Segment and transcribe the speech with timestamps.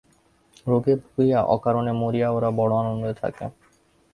[0.67, 3.45] রোগে ভুগিয়া অকারণে মরিয়া ওরা বড় আনন্দে থাকে।